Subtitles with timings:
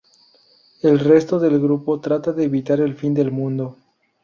[0.81, 3.77] El resto del grupo trata de evitar el fin del mundo.